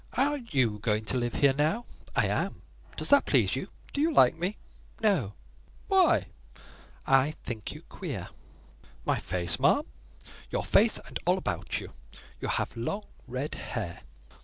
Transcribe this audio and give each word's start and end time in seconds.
"Are 0.17 0.39
you 0.39 0.79
going 0.79 1.05
to 1.05 1.17
live 1.19 1.35
here 1.35 1.53
now?" 1.53 1.85
"I 2.15 2.25
am. 2.25 2.63
Does 2.97 3.09
that 3.09 3.27
please 3.27 3.55
you? 3.55 3.67
Do 3.93 4.01
you 4.01 4.11
like 4.11 4.35
me?" 4.35 4.57
"No." 4.99 5.35
"Why?" 5.89 6.25
"I 7.05 7.35
think 7.43 7.71
you 7.75 7.83
queer." 7.83 8.29
"My 9.05 9.19
face, 9.19 9.59
ma'am?" 9.59 9.83
"Your 10.49 10.63
face 10.63 10.97
and 10.97 11.19
all 11.27 11.37
about 11.37 11.79
you: 11.79 11.91
You 12.39 12.47
have 12.47 12.75
long 12.75 13.03
red 13.27 13.53
hair." 13.53 14.01